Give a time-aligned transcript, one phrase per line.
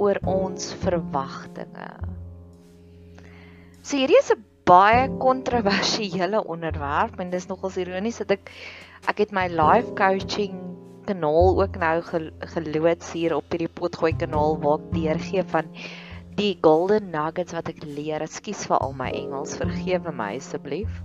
[0.00, 1.90] oor ons verwagtinge.
[3.82, 8.52] So hierdie is 'n baie kontroversiële onderwerp en dis nogals ironies dat ek
[9.10, 10.54] ek het my life coaching
[11.08, 11.96] kanaal ook nou
[12.54, 15.70] geloods hier op hierdie potgooi kanaal waar ek deurgee van
[16.38, 18.22] die golden nuggets wat ek leer.
[18.22, 21.02] Ekskuus vir al my Engels, vergewe my asseblief.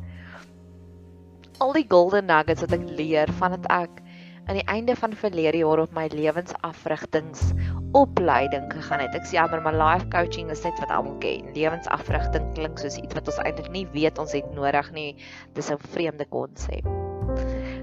[1.63, 4.03] Al die golden nuggets wat ek leer vandat ek
[4.45, 7.49] aan die einde van verlede jaar op my lewensafrigtings
[7.95, 9.15] opleiding gegaan het.
[9.15, 11.47] Ek sê jammer, maar life coaching is net wat almal ken.
[11.55, 15.11] Lewensafrigting klink soos iets wat ons eintlik nie weet ons het nodig nie.
[15.55, 16.83] Dis 'n vreemde konsep.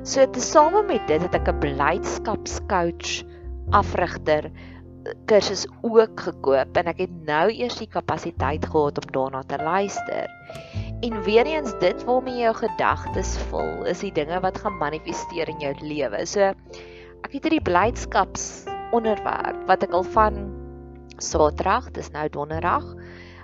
[0.03, 3.25] So tesame met dit het ek 'n blydskapscoach
[3.71, 4.50] afrigter
[5.27, 10.29] kursus ook gekoop en ek het nou eers die kapasiteit gehad om daarna te luister.
[11.03, 15.59] En weer eens dit waarmee jou gedagtes vul, is die dinge wat gaan manifesteer in
[15.59, 16.27] jou lewe.
[16.27, 16.53] So
[17.23, 20.42] ek het hierdie blydskaps onderwerp wat ek al van
[21.22, 22.84] Saterdag, dis nou Donderdag,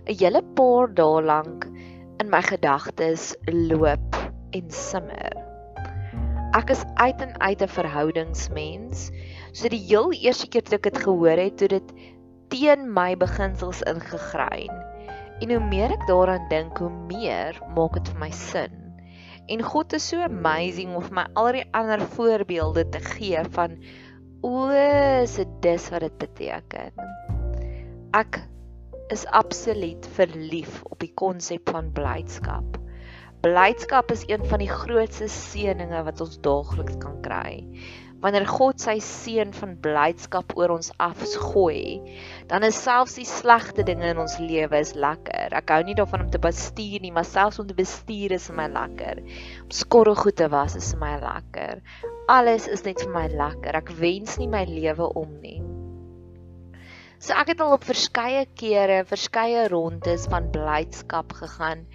[0.09, 1.67] 'n hele paar dae lank
[2.19, 4.17] in my gedagtes loop
[4.57, 5.37] en simmer.
[6.57, 9.11] Ek is uit en uit 'n verhoudingsmens.
[9.53, 11.93] So die heel eerste keer toe ek dit gehoor het, toe dit
[12.49, 14.73] teen my beginsels ingegrein.
[15.41, 18.75] En hoe meer ek daaraan dink, hoe meer maak dit vir my sin.
[19.49, 23.79] En God is so amazing om vir my al die ander voorbeelde te gee van
[24.43, 27.05] o, dit dis wat dit beteken.
[28.17, 28.41] Ek
[29.13, 32.77] is absoluut verlief op die konsep van blydskap.
[33.45, 37.63] Blydskap is een van die grootste seënings wat ons daagliks kan kry
[38.23, 42.01] wanneer God sy seën van blydskap oor ons afgooi,
[42.51, 45.55] dan is selfs die slegte dinge in ons lewe is lekker.
[45.55, 48.59] Ek hou nie daarvan om te bestuur nie, maar selfs om te bestuur is vir
[48.59, 49.23] my lekker.
[49.67, 51.85] Om skorrelgoed te was is vir my lekker.
[52.29, 53.77] Alles is net vir my lekker.
[53.77, 55.59] Ek wens nie my lewe om nie.
[57.19, 61.87] So ek het al op verskeie kere, verskeie rondes van blydskap gegaan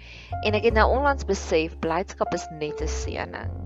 [0.44, 3.64] en ek het nou onlangs besef blydskap is net 'n seëning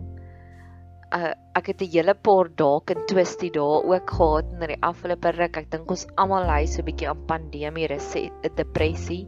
[1.14, 5.30] uh, ek het 'n hele paar dalk en twisty dae ook gehad in die afgelope
[5.30, 5.56] ruk.
[5.56, 9.24] Ek dink ons almal ly so 'n bietjie aan pandemie 'n depressie.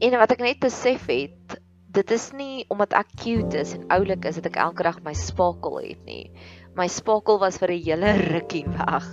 [0.00, 1.60] En wat ek net besef het,
[1.96, 5.14] dit is nie omdat ek cute is en oulik is dat ek elke dag my
[5.16, 6.30] spakel het nie.
[6.76, 9.06] My spakel was vir 'n hele rukkie weg.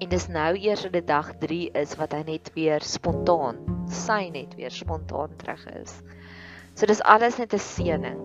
[0.00, 4.28] En dis nou eers op die dag 3 is wat hy net weer spontaan, sy
[4.32, 6.02] net weer spontaan terug is.
[6.74, 8.18] So dis alles net 'n seëning.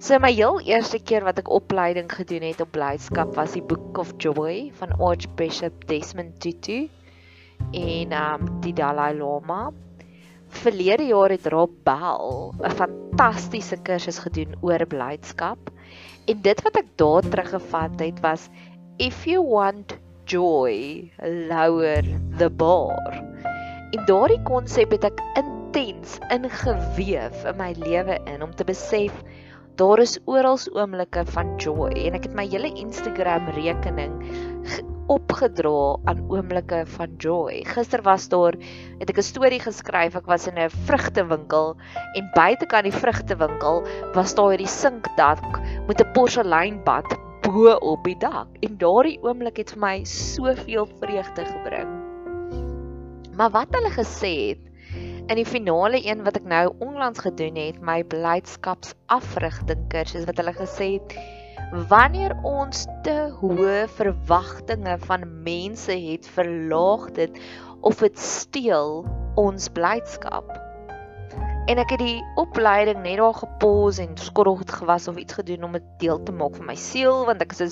[0.00, 3.98] So my heel eerste keer wat ek opleiding gedoen het op blydskap was die Book
[3.98, 6.88] of Joy van Archbishop Desmond Tutu
[7.72, 9.70] en um die Dalai Lama.
[10.50, 15.70] Verlede jaar het Rob Bell 'n fantastiese kursus gedoen oor blydskap.
[16.26, 18.48] En dit wat ek daar teruggevat het was
[18.98, 21.10] if you want joy,
[21.48, 22.02] lower
[22.38, 23.22] the bar.
[23.90, 29.24] En daardie konsep het ek intens ingeweef in my lewe in om te besef
[29.80, 34.18] Daar is oral oomblikke van joy en ek het my hele Instagram rekening
[35.10, 37.64] opgedra aan oomblikke van joy.
[37.66, 38.54] Gister was daar
[39.00, 40.14] het ek 'n storie geskryf.
[40.14, 41.76] Ek was in 'n vrugtewinkel
[42.14, 43.82] en buitekant die vrugtewinkel
[44.14, 45.42] was daar hierdie sinkdak
[45.88, 47.08] met 'n porseleinbad
[47.42, 48.48] bo op die dak.
[48.60, 51.90] En daardie oomblik het vir my soveel vreugde gebring.
[53.36, 54.64] Maar wat hulle gesê het
[55.30, 60.52] in die finale een wat ek nou onlangs gedoen het, my blydskapsafrigting kursus wat hulle
[60.52, 61.14] gesê het
[61.70, 67.36] wanneer ons te hoë verwagtinge van mense het, verlaag dit
[67.86, 69.04] of dit steel
[69.38, 70.50] ons blydskap.
[71.70, 75.76] En ek het die opleiding net daar gepos en skorreld gewas of iets gedoen om
[75.78, 77.68] dit deel te maak van my siel want ek sê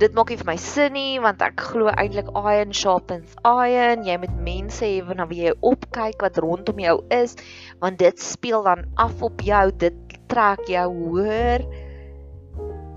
[0.00, 4.16] dit maak nie vir my sin nie want ek glo eintlik iron sharpens iron jy
[4.22, 7.36] moet mense hê na wie jy opkyk wat rondom jou is
[7.82, 11.66] want dit speel dan af op jou dit trek jou hoër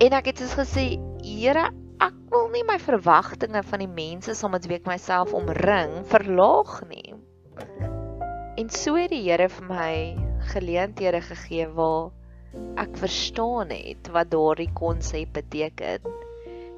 [0.02, 0.86] en ek het dus gesê
[1.22, 1.68] Here
[2.02, 6.80] ek wil nie my verwagtinge van die mense saam met wie ek myself omring verlaag
[6.90, 7.14] nie
[8.62, 9.94] en so het die Here vir my
[10.56, 12.10] geleenthede gegee waar
[12.82, 16.10] ek verstaan het wat daardie konsep beteken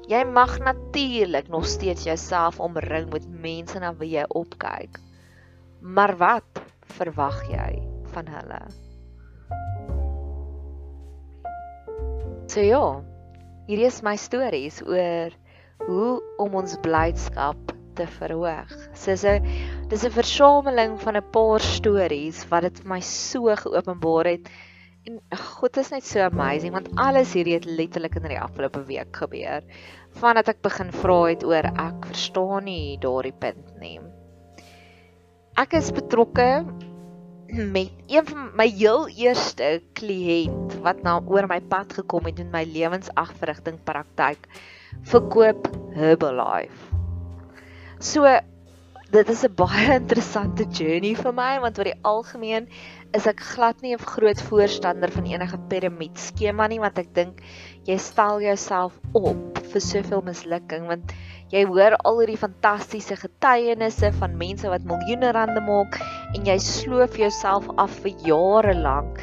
[0.04, 4.98] Jy mag natuurlik nog steeds jouself omring met mense na wie jy opkyk.
[5.80, 6.60] Maar wat
[6.98, 7.70] verwag jy
[8.12, 8.60] van hulle?
[12.52, 12.84] So ja,
[13.66, 15.34] hier is my stories oor
[15.86, 18.70] hoe om ons blydskap te verhoog.
[19.04, 19.40] Dis 'n
[19.88, 24.48] dis 'n versameling van 'n paar stories wat dit vir my so geopenbaar het
[25.04, 29.18] En God is net so amazing want alles hierdie het letterlik in die afgelope week
[29.20, 29.60] gebeur.
[30.16, 33.98] Vandat ek begin vra het oor ek verstaan nie daardie punt nie.
[35.60, 36.64] Ek is betrokke
[37.54, 42.50] met een van my heel eerste kliënt wat nou oor my pad gekom het in
[42.50, 44.48] my lewensagverrigting praktyk
[45.10, 46.90] verkoop Herbalife.
[47.98, 48.26] So
[49.14, 52.68] dit is 'n baie interessante journey vir my want oor die algemeen
[53.14, 57.38] is ek glad nie 'n groot voorstander van enige piramide skema nie want ek dink
[57.86, 61.14] jy stel jouself op vir soveel mislukking want
[61.52, 65.98] jy hoor al hierdie fantastiese getuienisse van mense wat miljoene rande maak
[66.34, 69.20] en jy sloof jouself af vir jare lank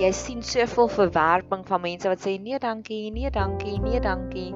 [0.00, 4.50] jy sien soveel verwerping van mense wat sê nee dankie nee dankie nee dankie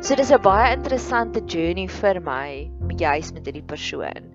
[0.00, 2.70] so dis 'n baie interessante journey vir my
[3.04, 4.32] juis met hierdie persoon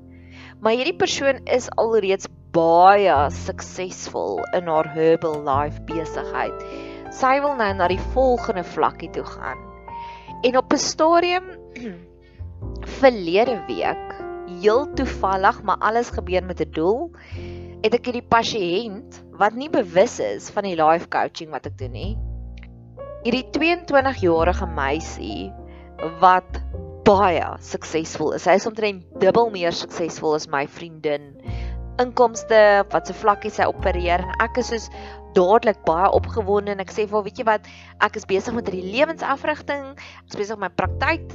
[0.63, 6.65] maar hierdie persoon is alreeds baie suksesvol in haar herbal life besigheid.
[7.13, 9.72] Sy wil nou na die volgende vlakkie toe gaan.
[10.43, 11.43] En op 'n stadium
[12.99, 14.07] verlede week,
[14.59, 17.11] heel toevallig, maar alles gebeur met 'n doel,
[17.81, 21.91] het ek hierdie pasiënt wat nie bewus is van die life coaching wat ek doen
[21.91, 22.17] nie.
[23.23, 25.51] Hierdie 22-jarige meisie
[26.19, 26.59] wat
[27.07, 28.43] baie suksesvol is.
[28.43, 31.31] Sy is omtrent dubbel meer suksesvol as my vriendin
[32.01, 34.89] inkomste, wat se vlakkie sy opereer en ek is soos
[35.37, 37.67] dadelik baie opgewonde en ek sê vir weet jy wat,
[38.05, 41.25] ek is besig met hierdie lewensafrigting, ek is besig om my praktyk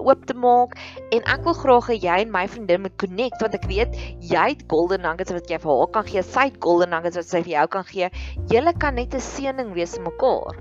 [0.00, 0.74] oop te maak
[1.14, 3.96] en ek wil graag hê jy en my vriendin moet connect want ek weet
[4.32, 7.30] jy het golden nuggets wat jy vir haar kan gee, sy het golden nuggets wat
[7.30, 8.10] sy vir jou kan gee.
[8.52, 10.60] Julle kan net 'n seëning wees vir mekaar.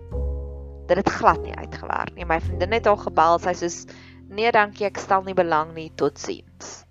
[0.88, 2.25] Dit het glad nie uitgewerk nie.
[2.25, 3.85] My vriendin het haar gebel, sy sê soos
[4.30, 5.92] nee, dankie, ek stel nie belang nie.
[5.95, 6.83] Totsiens.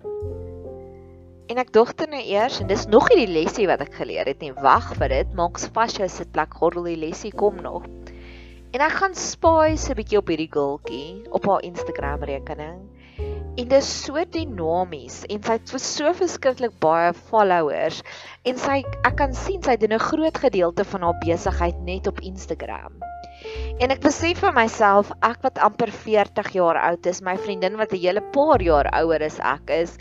[1.52, 4.54] En ek dogter nou eers en dis nog hierdie lesie wat ek geleer het nie.
[4.64, 7.84] Wag vir dit, maak vas jou sitplek, gordel die lesie kom nog.
[8.72, 12.80] En ek gaan spaai 'n bietjie op hierdie girltjie op haar Instagram rekening.
[13.20, 18.00] En dit is so dinamies en sy het so verskriklik baie followers
[18.48, 22.20] en sy ek kan sien sy doen 'n groot gedeelte van haar besigheid net op
[22.20, 22.96] Instagram.
[23.78, 27.92] En ek besef vir myself, ek wat amper 40 jaar oud is, my vriendin wat
[27.92, 29.98] 'n hele paar jaar ouer is ek is,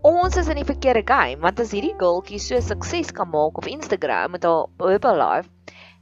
[0.00, 3.66] ons is in die verkeerde game want as hierdie girltjie so sukses kan maak op
[3.68, 5.50] Instagram met haar Herbalife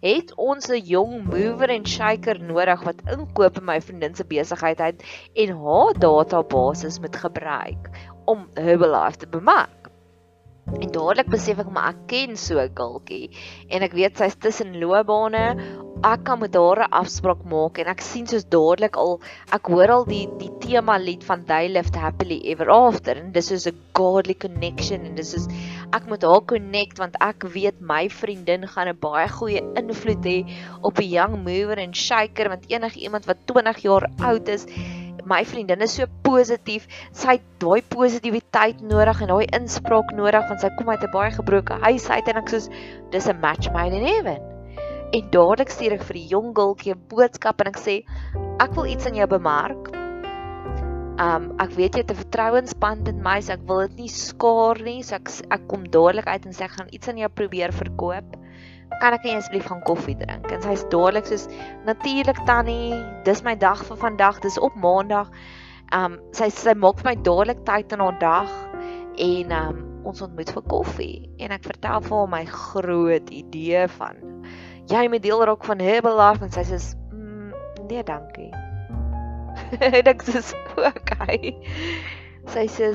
[0.06, 4.78] het ons 'n jong mover en shaker nodig wat inkoop in my vriendin se besigheid
[4.78, 5.02] het
[5.34, 7.90] en haar database moet gebruik
[8.24, 9.90] om Herbalife te bemark.
[10.78, 13.34] En dadelik besef ek maar ek ken so 'n girltjie
[13.68, 15.58] en ek weet sy's tussen loopbane
[15.98, 19.20] ek kan met haar 'n afspraak maak en ek sien soos dadelik al
[19.52, 23.50] ek hoor al die die tema lied van They Lived Happily Ever After en dis
[23.50, 25.48] is 'n godly connection en dis is
[25.92, 30.46] ek moet haar connect want ek weet my vriendin gaan 'n baie goeie invloed hê
[30.82, 34.66] op 'n young mover en shaker want enige iemand wat 20 jaar oud is
[35.24, 40.60] my vriendin is so positief sy het daai positiwiteit nodig en daai inspraak nodig want
[40.60, 42.70] sy kom uit 'n baie gebroke huis uit en ek sê
[43.10, 44.57] dis 'n match made in heaven
[45.08, 47.94] En dadelik stuur ek vir die jong gultjie 'n boodskap en ek sê
[48.60, 49.88] ek wil iets aan jou bemark.
[51.26, 54.82] Um ek weet jy het 'n vertrouensband in my, so ek wil dit nie skaar
[54.84, 55.00] nie.
[55.02, 58.36] So ek ek kom dadelik uit en sê ek gaan iets aan jou probeer verkoop.
[59.00, 60.52] Kan ek asseblief gaan koffie drink?
[60.52, 61.48] En sy's dadelik soos
[61.86, 62.92] natuurlik tannie,
[63.24, 65.30] dis my dag vir vandag, dis op maandag.
[65.90, 68.50] Um sy sy maak vir my dadelik tyd in haar dag
[69.16, 74.28] en um ons ontmoet vir koffie en ek vertel vir haar my groot idee van
[74.88, 76.78] jy moet deel raak van Herbalife en sy sê
[77.12, 77.52] mm,
[77.90, 78.50] nee dankie.
[80.12, 80.40] ek sê
[80.88, 81.54] okay.
[82.48, 82.92] Sy sê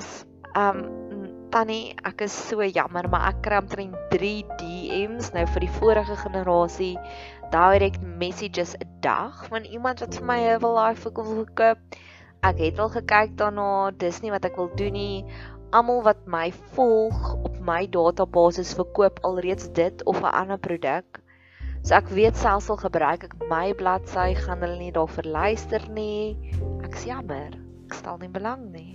[0.58, 0.84] um
[1.54, 6.18] tannie ek is so jammer maar ek kry omtrent 3 DM's nou vir die vorige
[6.24, 6.96] generasie
[7.54, 11.78] direct messages 'n dag van iemand wat vir my Herbalife wil koop.
[12.44, 15.26] Ek het al gekyk daarna, dis nie wat ek wil doen nie
[15.74, 21.23] almal wat my volg op my database verkoop alreeds dit of 'n ander produk.
[21.84, 26.32] So ek weet selfs al gebruik ek my bladsy gaan hulle nie daarvoor luister nie.
[26.80, 27.58] Ek sê jammer,
[27.90, 28.94] ek stel nie belang nie.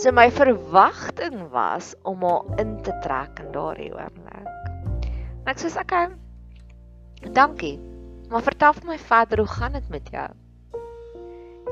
[0.00, 5.12] So my verwagting was om haar in te trek in daardie oomblik.
[5.44, 6.08] Ek sê ek okay.
[7.36, 7.76] Dankie.
[8.32, 10.28] Maar vertel vir my verder, hoe gaan dit met jou?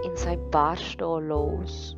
[0.05, 1.95] En sy bars daar los.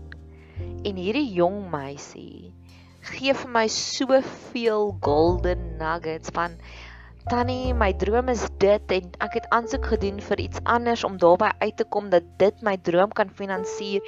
[0.87, 2.55] En hierdie jong meisie
[3.03, 6.55] gee vir my soveel golden nuggets van
[7.29, 11.51] tannie, my droom is dit en ek het aansoek gedoen vir iets anders om daarby
[11.61, 14.03] uit te kom dat dit my droom kan finansier.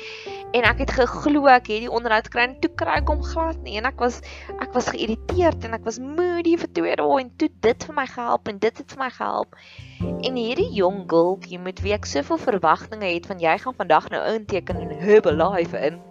[0.56, 3.60] En ek het geglo ek het die onderhoud kry en toe kry ek hom glad
[3.66, 4.20] nie en ek was
[4.58, 8.06] ek was geïrriteerd en ek was moody vir twee dae en toe dit vir my
[8.10, 9.58] gehelp en dit het vir my gehelp.
[10.04, 14.24] En hierdie jong girltjie met wie ek soveel verwagtinge het van jy gaan vandag nou
[14.34, 16.02] inteken in Herbalife in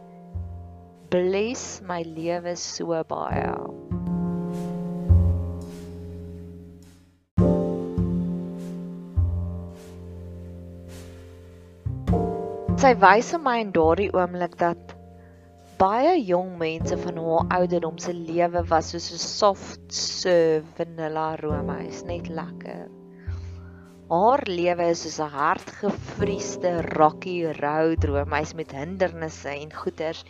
[1.14, 3.83] bless my lewe so baie.
[12.84, 14.90] Sy wys aan my in daardie oomblik dat
[15.80, 22.02] baie jong mense van haar ouderdom se lewe was soos 'n soft serve vanilla roomys,
[22.10, 22.92] net lekker.
[24.12, 30.26] Haar lewe is soos 'n hartgevriesde rocky road roomys met hindernisse en goeters.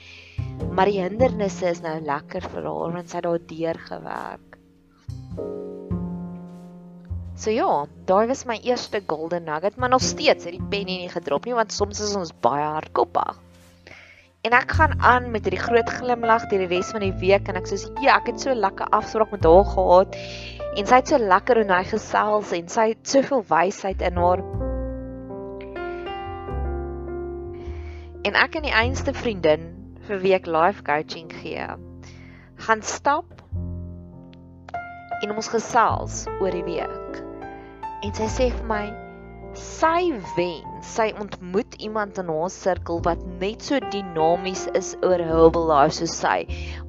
[0.75, 4.59] Maar die hindernisse is nou lekker vir haar want sy het daar deur gewerk.
[7.43, 11.09] So ja, daai was my eerste golden nugget, maar nog steeds het die pen nie
[11.11, 13.39] gedrop nie want soms is ons baie hardkoppig.
[14.47, 17.59] En ek gaan aan met hierdie groot glimlag deur die res van die week en
[17.59, 20.15] ek sê ja, ek het so lekker afspraak met haar gehad
[20.77, 24.45] en sy het so lekker en hy gesels en sy het soveel wysheid in haar.
[28.23, 29.67] En ek en die einste vriendin
[30.07, 31.67] vir week life coaching gee.
[32.69, 33.43] Gaan stap
[35.19, 37.22] en ons gesels oor die week.
[38.03, 38.83] En sy sê vir my
[39.55, 45.93] sy wen, sy ontmoet iemand in haar sirkel wat net so dinamies is oor Herbalife
[45.99, 46.39] soos sy,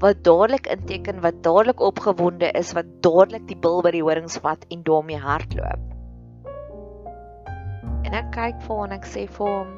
[0.02, 4.66] wat dadelik inteken, wat dadelik opgewonde is, wat dadelik die bil by die horings vat
[4.74, 5.86] en daarmee hardloop.
[8.04, 9.72] En ek kyk vir hom en ek sê vir hom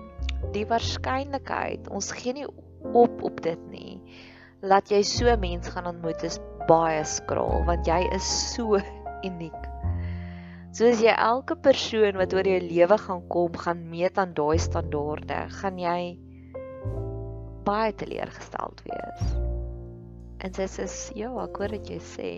[0.57, 2.49] die waarskynlikheid, ons gee nie
[2.97, 4.01] op op dit nie.
[4.65, 8.25] Laat jy so 'n mens gaan ontmoet is baie skraal want jy is
[8.55, 8.81] so
[9.29, 9.76] uniek.
[10.77, 15.39] Soos jy elke persoon wat oor jou lewe gaan kom, gaan meet aan daai standaarde,
[15.63, 16.01] gaan jy
[17.65, 19.31] baie teleurgesteld wees.
[20.45, 20.85] En sy sê,
[21.17, 22.33] "Ja, ek hoor wat jy sê."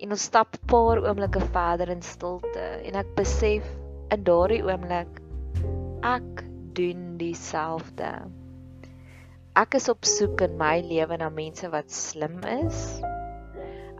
[0.00, 3.68] En ons stap 'n paar oomblikke verder in stilte en ek besef
[4.10, 5.20] in daardie oomblik
[6.02, 8.30] ek doen dieselfde.
[9.54, 13.02] Ek is op soek in my lewe na mense wat slim is.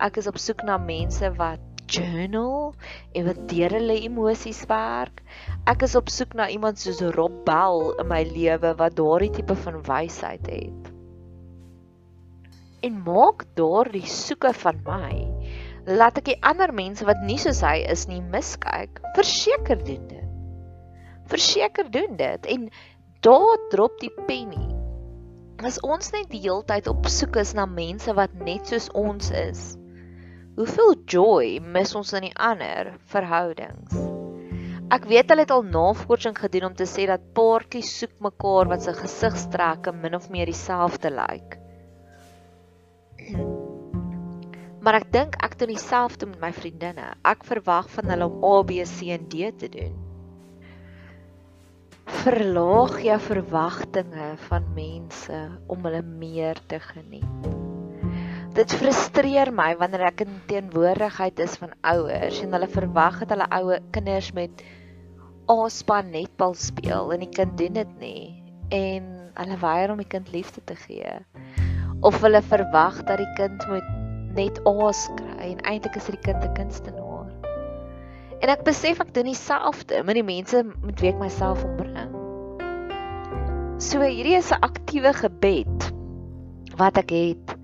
[0.00, 2.75] Ek is op soek na mense wat journal
[3.16, 5.23] en wat deur hulle emosies werk.
[5.71, 9.57] Ek is op soek na iemand soos Rob Bell in my lewe wat daardie tipe
[9.64, 10.92] van wysheid het.
[12.87, 15.26] En maak daardie soeke van my
[15.88, 19.00] laat ek die ander mense wat nie soos hy is nie miskyk.
[19.16, 20.26] Verseker doen dit.
[21.33, 22.68] Verseker doen dit en
[23.25, 24.68] daar drop die penny.
[25.64, 29.33] As ons net die hele tyd op soek is na mense wat net soos ons
[29.35, 29.75] is,
[30.59, 33.93] Hoeveel joy mis ons in die ander verhoudings?
[34.91, 38.83] Ek weet hulle het al navorsing gedoen om te sê dat paartjies soek mekaar wat
[38.83, 41.55] se gesigstrekke min of meer dieselfde lyk.
[44.83, 47.07] Maar ek dink ek doen dieselfde met my vriendinne.
[47.23, 49.95] Ek verwag van hulle om A, B, C en D te doen.
[52.25, 57.58] Verlaag jou verwagtinge van mense om hulle meer te geniet
[58.59, 63.47] dit frustreer my wanneer ek in teenwoordigheid is van ouers en hulle verwag dat hulle
[63.55, 64.65] oue kinders met
[65.53, 68.25] A-span netbal speel en die kind doen dit nie
[68.75, 69.07] en
[69.38, 71.12] hulle weier om die kind liefde te gee.
[72.03, 73.87] Of hulle verwag dat die kind moet
[74.35, 77.31] net aas kry en eintlik is die kind 'n kunstenaar.
[78.43, 82.11] En ek besef ek doen dieselfde met die mense met wie ek myself omring.
[83.79, 85.93] So hierdie is 'n aktiewe gebed
[86.77, 87.59] wat ek het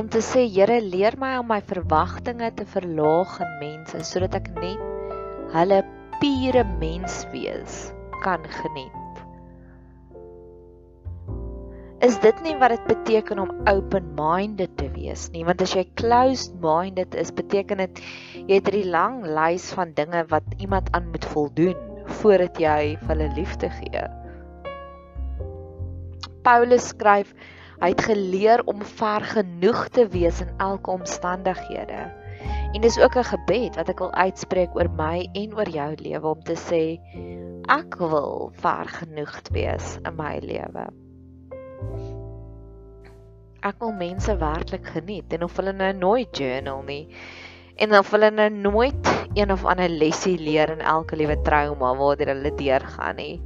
[0.00, 4.50] om te sê Here leer my om my verwagtinge te verlaag in mense sodat ek
[4.58, 5.80] net hulle
[6.20, 7.80] pure mens wees
[8.26, 9.04] kan geniet
[12.04, 17.14] is dit nie wat dit beteken om open-minded te wees nie, want as jy closed-minded
[17.16, 18.02] is, beteken dit
[18.44, 21.78] jy het 'n lang lys van dinge wat iemand aan moet voldoen
[22.20, 24.04] voordat jy hulle liefde gee.
[26.44, 27.32] Paulus skryf
[27.84, 32.08] hy het geleer om ver genoeg te wees in elke omstandighede.
[32.72, 36.28] En dis ook 'n gebed wat ek wil uitspreek oor my en oor jou lewe
[36.28, 36.98] om te sê
[37.68, 40.84] ek wil ver genoeg wees in my lewe
[43.64, 47.06] ek wil mense werklik geniet en of hulle nou nooit journal nie
[47.80, 52.34] en of hulle nou nooit een of ander lesie leer in elke liewe trauma waardeur
[52.34, 53.40] hulle deurgaan nie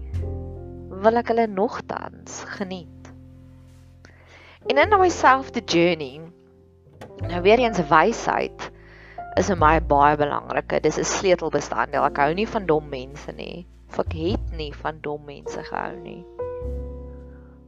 [1.06, 2.97] wil ek hulle nogtans geniet
[4.68, 6.20] en in my self the journey
[7.28, 8.68] nou weer eens wysheid
[9.40, 13.66] is vir my baie belangrike dis 'n sleutelbestanddeel ek hou nie van dom mense nie
[13.88, 16.20] of ek het nie van dom mense gehou nie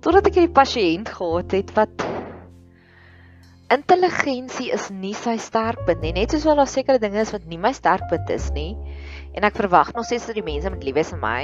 [0.04, 2.07] totdat ek hierdie pasiënt gehad het wat
[3.71, 6.11] intelligensie is nie sy sterkpunt nie.
[6.16, 8.75] Net soos wat daar sekere dinge is wat nie my sterkpunt is nie.
[9.38, 11.42] En ek verwag nog steeds dat die mense moet lief wees vir my.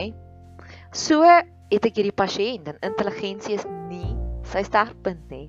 [0.91, 5.49] So het ek hierdie pasiënt en intelligensie is nie sy sterkpunt nie.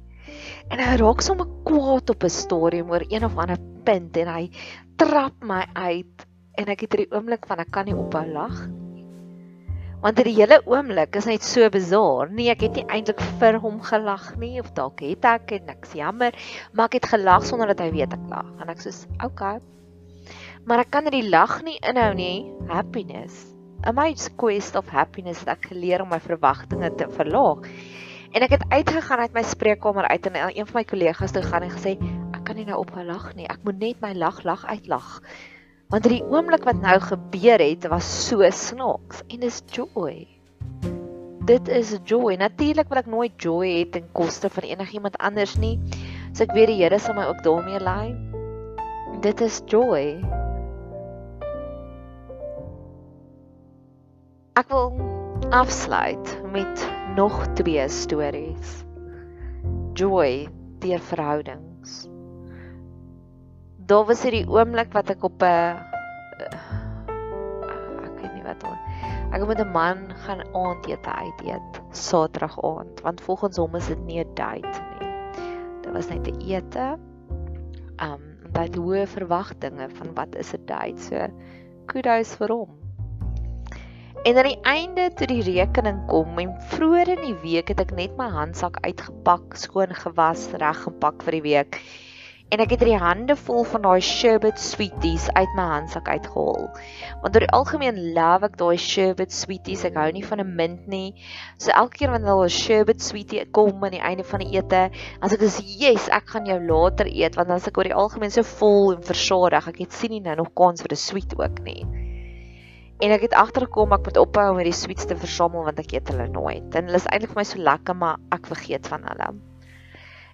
[0.72, 4.50] En hy raak sommer kwaad op 'n stadium oor een of ander punt en hy
[4.98, 6.28] trap my uit
[6.58, 8.68] en ek het hierdie oomblik van ek kan nie ophou lag
[10.02, 12.30] want die hele oomblik is net so bizar.
[12.30, 15.96] Nee, ek het nie eintlik vir hom gelag nie of dalk het ek en ek's
[15.98, 16.38] jammer,
[16.74, 18.52] maar ek het gelag sonder dat hy weet ek lag.
[18.62, 19.60] En ek "Oké." Okay.
[20.66, 22.54] Maar ek kan nie die lag nie inhou nie.
[22.68, 23.48] Happiness.
[23.86, 27.64] A my quest of happiness het ek geleer om my verwagtinge te verlaag.
[28.38, 31.64] En ek het uitgegaan uit my spreekkamer uit en een van my kollegas toe gaan
[31.66, 31.98] en gesê,
[32.38, 33.48] "Ek kan nie nou ophou lag nie.
[33.50, 35.22] Ek moet net my lag lag uitlag."
[35.90, 40.28] Want die oomblik wat nou gebeur het, was so snaaks en dis joy.
[41.46, 42.36] Dit is joy.
[42.36, 45.80] Natuurlik wil ek nooit joy hê ten koste van enigiemand anders nie.
[46.34, 48.16] So ek weet die Here sal my ook daarmee lei.
[49.22, 50.22] Dit is joy.
[54.54, 54.94] Ek wil
[55.50, 58.84] afsluit met nog twee stories.
[59.98, 60.46] Joy
[60.80, 62.06] deur verhoudings
[63.88, 65.80] daar was hierdie oomblik wat ek op 'n uh,
[68.04, 68.76] ek weet nie wat hom
[69.32, 73.88] ek het met 'n man gaan aandete uit eet Saterdag aand want volgens hom is
[73.88, 75.08] dit nie 'n date nie.
[75.82, 77.00] Dit was net 'n ete.
[78.04, 81.00] Um baie hoë verwagtinge van wat is 'n date.
[81.00, 81.28] So
[81.86, 82.87] kudos vir hom.
[84.28, 87.94] En aan die einde toe die rekening kom en vroeër in die week het ek
[87.96, 91.80] net my handsak uitgepak, skoon gewas, reg gepak vir die week
[92.56, 96.70] en ek het drie hande vol van daai sherbet sweeties uit my handsak uitgehaal.
[97.24, 99.84] Want oor die algemeen love ek daai sherbet sweeties.
[99.88, 101.14] Ek hou nie van 'n mint nie.
[101.60, 104.90] So elke keer wanneer daar 'n sherbet sweetie kom aan die einde van die ete,
[105.22, 107.94] as ek sê, "Yes, ek gaan jou later eet," want dan as ek oor die
[108.04, 111.40] algemeen so vol en versadig, ek het sien nie nou nog kans vir 'n sweet
[111.40, 112.07] ook nie.
[112.98, 116.10] En ek het agtergekom ek moet ophou om hierdie sweets te versamel want ek eet
[116.10, 116.66] hulle nooit.
[116.74, 119.28] En hulle is eintlik vir my so lekker, maar ek vergeet van hulle.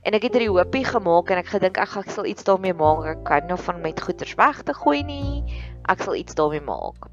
[0.03, 2.75] En ek het hierdie hoopie gemaak en ek gedink ek gaan ek sal iets daarmee
[2.79, 3.05] maak.
[3.11, 5.43] Ek kan nou van met goeders weg te gooi nie.
[5.91, 7.07] Ek sal iets daarmee maak.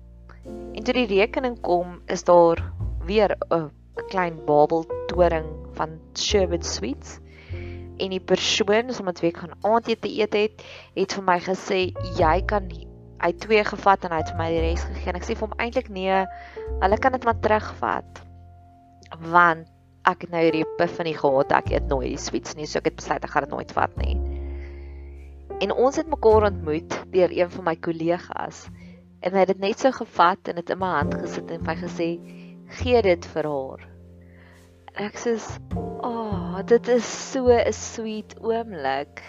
[0.46, 2.62] En toe die rekening kom, is daar
[3.06, 3.70] weer 'n
[4.10, 7.18] klein babel toring van sherbet sweets.
[7.98, 10.62] En die persoon wat met wie ek gaan aandete eet het,
[10.94, 12.70] het vir my gesê jy kan
[13.20, 15.16] hy twee gevat en hy het vir my die res gegee.
[15.16, 16.22] Ek sê vir hom eintlik nee,
[16.80, 18.24] hulle kan dit maar terugvat.
[19.20, 19.68] Want
[20.08, 23.00] ek het nou hierdie epiphany gehad ek eet nooit die sweets nie so ek het
[23.00, 24.14] besluit ek gaan dit nooit vat nie
[25.60, 28.62] en ons het mekaar ontmoet deur een van my kollegas
[29.20, 31.76] en hy het dit net so gevat en dit in my hand gesit en hy
[31.82, 32.08] gesê
[32.80, 33.84] gee dit vir haar
[34.94, 35.76] en ek sê ag
[36.08, 39.20] oh, dit is so 'n sweet oomblik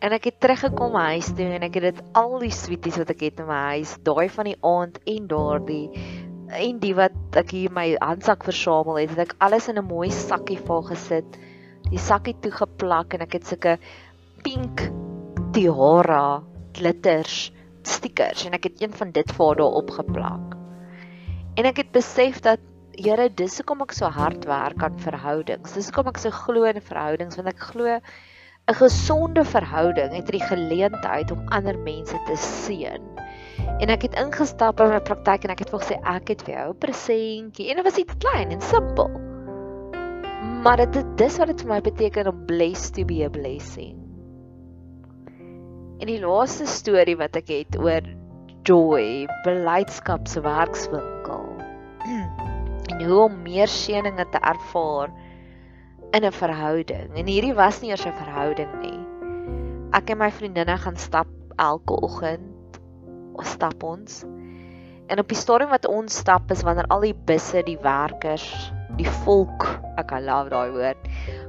[0.00, 3.26] en ek het teruggekom huis toe en ek het dit al die sweeties wat ek
[3.28, 5.86] het in my huis daai van die aand en daardie
[6.54, 10.10] en die wat ek hier my handsak versamel het, het ek alles in 'n mooi
[10.10, 11.38] sakkie vol gesit.
[11.90, 13.78] Die sakkie toegeplak en ek het sulke
[14.44, 14.90] pink
[15.52, 16.42] tiara
[16.74, 17.52] glitters
[17.82, 20.56] stickers en ek het een van dit vir daar opgeplak.
[21.56, 22.60] En ek het besef dat
[22.94, 25.72] Here, dis hoekom ek so hard werk aan verhoudings.
[25.74, 27.98] Dis hoekom ek so glo in verhoudings want ek glo
[28.64, 33.02] 'n gesonde verhouding het die geleentheid om ander mense te seën.
[33.78, 36.54] En ek het ingestap in my praktyk en ek het vir gesê ek het vir
[36.54, 39.10] jou 'n presentjie en dit was iets klein en simpel.
[40.64, 44.00] Maar dit dis wat dit vir my beteken om blessed to be a blessing.
[46.00, 48.02] En die laaste storie wat ek het oor
[48.64, 51.44] joy, blydskap se werkswinkel.
[52.90, 55.12] en hoe om meer seëninge te ervaar
[56.14, 57.10] in 'n verhouding.
[57.18, 59.00] En hierdie was nie eers 'n verhouding nie.
[59.92, 62.78] Ek en my vriendinne gaan stap elke oggend.
[63.34, 64.24] Ons stap ons.
[65.06, 69.08] En op die stadium wat ons stap is wanneer al die busse, die werkers, die
[69.24, 71.08] volk, ek I love daai woord,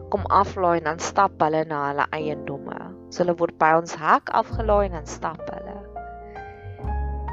[0.09, 2.79] kom aflaai en dan stap hulle na hulle eiendomme.
[3.09, 5.77] So hulle word by ons hek afgelaai en dan stap hulle.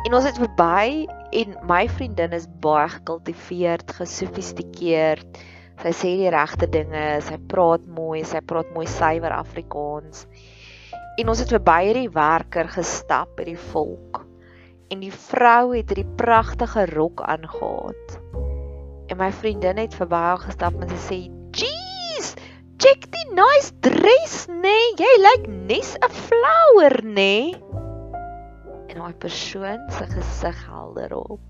[0.06, 5.42] En ons het verby en my vriendin is baie gekultiveerd, gesofistikeerd.
[5.80, 10.26] Sy sê die regte dinge, sy praat mooi, sy praat mooi suiwer Afrikaans.
[11.18, 14.22] En ons het verby hierdie werker gestap by die volk.
[14.92, 18.20] En die vrou het hierdie pragtige rok aangetree.
[19.12, 21.18] En my vriendin het verby haar gestap en sy sê:
[21.52, 22.32] "Jeez,
[22.80, 27.52] check die nice dress, nee, jy lyk nes 'n flower, nee."
[28.88, 31.40] En daai persoon se gesig helder op.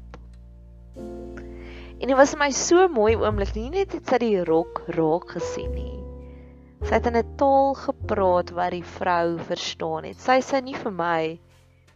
[2.02, 3.52] En dit was vir my so mooi oomblik.
[3.54, 6.00] Nie net het sy die rok raak gesien nie.
[6.82, 10.18] Sy het in 'n taal gepraat wat die vrou verstaan het.
[10.18, 11.38] Sy sê nie vir my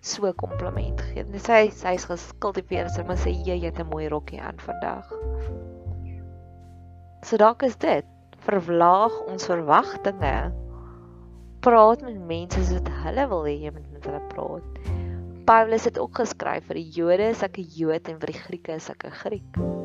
[0.01, 1.42] so kompliment gegee nie.
[1.42, 2.87] Sy sy's geskultiveer.
[2.88, 5.11] Sy moet sê jy het 'n mooi rokkie aan vandag.
[7.25, 8.07] So dalk is dit
[8.47, 10.53] verlaag ons verwagtinge.
[11.61, 14.71] Praat met mense soos hulle wil hê jy moet met hulle praat.
[15.47, 18.73] Paulus het ook geskryf vir die Jode is ek 'n Jood en vir die Grieke
[18.75, 19.76] is ek 'n Griek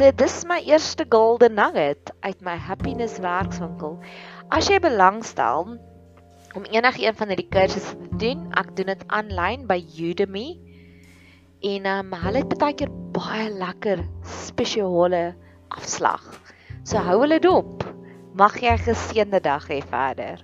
[0.00, 3.98] sê dis my eerste golden nugget uit my happiness werkswinkel.
[4.48, 5.74] As jy belangstel
[6.56, 9.76] om enigiets van hierdie kursusse te doen, ek doen dit aanlyn by
[10.08, 10.46] Udemy.
[11.72, 15.34] En um, hulle het baie keer baie lekker spesiale
[15.76, 16.24] afslag.
[16.80, 17.84] So hou hulle dop.
[18.40, 20.40] Mag jy 'n geseënde dag hê verder.